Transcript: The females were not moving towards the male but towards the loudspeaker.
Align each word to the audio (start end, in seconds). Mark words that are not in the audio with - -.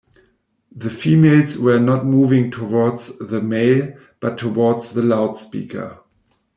The 0.75 0.89
females 0.89 1.59
were 1.59 1.79
not 1.79 2.07
moving 2.07 2.49
towards 2.49 3.19
the 3.19 3.39
male 3.39 3.93
but 4.19 4.39
towards 4.39 4.89
the 4.93 5.03
loudspeaker. 5.03 5.99